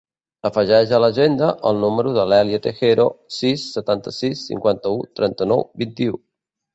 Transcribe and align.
Afegeix 0.49 0.91
a 0.97 0.99
l'agenda 1.01 1.49
el 1.71 1.77
número 1.83 2.13
de 2.15 2.23
l'Èlia 2.31 2.59
Tejero: 2.63 3.05
sis, 3.35 3.65
setanta-sis, 3.75 4.41
cinquanta-u, 4.47 4.97
trenta-nou, 5.21 5.63
vint-i-u. 5.83 6.17